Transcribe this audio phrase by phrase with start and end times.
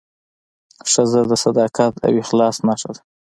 [0.91, 3.01] ښځه د صداقت او اخلاص نښه ده.